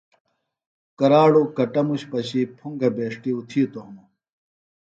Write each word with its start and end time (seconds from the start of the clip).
کراڑوۡ 0.97 1.49
کٹموش 1.57 2.01
پشیۡ 2.11 2.47
پُھنگہ 2.57 2.89
بیݜٹیۡ 2.95 3.35
اُتِھیتوۡ 3.37 3.85
ہنوۡ 3.85 4.09